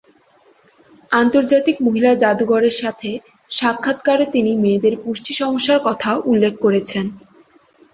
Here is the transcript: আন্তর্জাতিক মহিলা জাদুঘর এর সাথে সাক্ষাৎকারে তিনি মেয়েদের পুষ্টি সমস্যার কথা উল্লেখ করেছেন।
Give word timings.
আন্তর্জাতিক 1.11 1.75
মহিলা 1.85 2.11
জাদুঘর 2.15 2.63
এর 2.63 2.75
সাথে 2.81 3.09
সাক্ষাৎকারে 3.51 4.25
তিনি 4.35 4.51
মেয়েদের 4.63 4.95
পুষ্টি 5.03 5.33
সমস্যার 5.41 5.79
কথা 5.87 6.09
উল্লেখ 6.31 6.53
করেছেন। 6.65 7.05